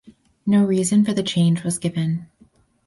No 0.47 0.63
reason 0.65 1.05
for 1.05 1.13
the 1.13 1.21
change 1.21 1.63
was 1.63 1.77
given. 1.77 2.25